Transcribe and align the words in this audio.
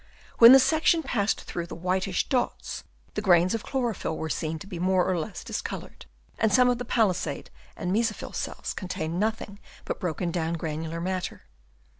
When 0.39 0.51
the 0.51 0.57
section 0.57 1.03
passed 1.03 1.41
through 1.41 1.67
the 1.67 1.75
whitish 1.75 2.27
dots, 2.27 2.83
the 3.13 3.21
grains 3.21 3.53
of 3.53 3.61
chlorophyll 3.61 4.17
were 4.17 4.31
seen 4.31 4.57
to 4.57 4.65
be 4.65 4.79
more 4.79 5.05
or 5.07 5.15
less 5.19 5.43
discoloured, 5.43 6.07
and 6.39 6.51
some 6.51 6.69
of 6.71 6.79
the 6.79 6.85
palisade 6.85 7.51
and 7.77 7.93
mesophyll 7.93 8.33
cells 8.33 8.73
contained 8.73 9.19
nothing 9.19 9.59
but 9.85 9.99
broken 9.99 10.31
down 10.31 10.55
granular 10.55 10.99
matter. 11.01 11.43